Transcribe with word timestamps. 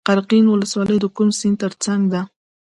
قرقین 0.07 0.45
ولسوالۍ 0.47 0.97
د 1.01 1.05
کوم 1.15 1.29
سیند 1.39 1.57
تر 1.63 1.71
څنګ 1.83 2.01
ده؟ 2.13 2.21